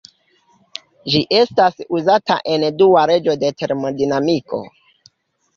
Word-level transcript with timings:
Ĝi 1.15 1.19
estas 1.39 1.77
uzata 1.99 2.37
en 2.55 2.65
Dua 2.81 3.05
leĝo 3.13 3.37
de 3.45 3.55
termodinamiko. 3.61 4.65